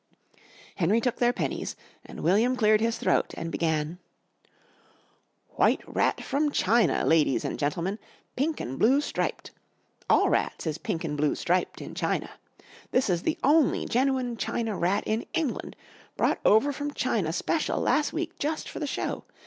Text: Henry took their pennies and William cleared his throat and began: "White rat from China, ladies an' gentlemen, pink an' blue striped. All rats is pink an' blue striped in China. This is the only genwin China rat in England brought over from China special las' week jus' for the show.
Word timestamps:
Henry 0.77 0.99
took 0.99 1.17
their 1.17 1.31
pennies 1.31 1.75
and 2.03 2.21
William 2.21 2.55
cleared 2.55 2.81
his 2.81 2.97
throat 2.97 3.35
and 3.37 3.51
began: 3.51 3.99
"White 5.51 5.83
rat 5.85 6.23
from 6.23 6.49
China, 6.49 7.05
ladies 7.05 7.45
an' 7.45 7.55
gentlemen, 7.57 7.99
pink 8.35 8.59
an' 8.59 8.77
blue 8.77 8.99
striped. 8.99 9.51
All 10.09 10.27
rats 10.27 10.65
is 10.65 10.79
pink 10.79 11.05
an' 11.05 11.15
blue 11.15 11.35
striped 11.35 11.81
in 11.83 11.93
China. 11.93 12.31
This 12.89 13.11
is 13.11 13.21
the 13.21 13.37
only 13.43 13.85
genwin 13.85 14.37
China 14.39 14.75
rat 14.75 15.03
in 15.05 15.27
England 15.35 15.75
brought 16.17 16.39
over 16.43 16.73
from 16.73 16.93
China 16.95 17.31
special 17.31 17.79
las' 17.79 18.11
week 18.11 18.39
jus' 18.39 18.63
for 18.65 18.79
the 18.79 18.87
show. 18.87 19.23